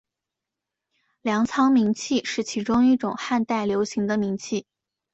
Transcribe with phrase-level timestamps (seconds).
[1.21, 4.65] 粮仓明器是其中一种汉代流行的明器。